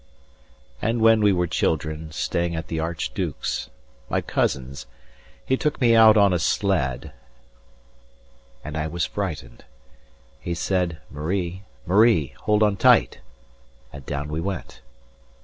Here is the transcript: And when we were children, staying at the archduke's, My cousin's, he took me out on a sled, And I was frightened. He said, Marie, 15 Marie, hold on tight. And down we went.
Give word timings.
And 0.81 0.99
when 0.99 1.21
we 1.21 1.31
were 1.31 1.45
children, 1.45 2.11
staying 2.11 2.55
at 2.55 2.69
the 2.69 2.79
archduke's, 2.79 3.69
My 4.09 4.19
cousin's, 4.19 4.87
he 5.45 5.55
took 5.55 5.79
me 5.79 5.95
out 5.95 6.17
on 6.17 6.33
a 6.33 6.39
sled, 6.39 7.11
And 8.63 8.75
I 8.75 8.87
was 8.87 9.05
frightened. 9.05 9.63
He 10.39 10.55
said, 10.55 10.97
Marie, 11.11 11.61
15 11.81 11.81
Marie, 11.85 12.27
hold 12.45 12.63
on 12.63 12.77
tight. 12.77 13.19
And 13.93 14.03
down 14.07 14.29
we 14.29 14.41
went. 14.41 14.81